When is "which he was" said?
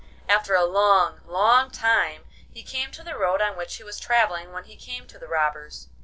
3.55-3.99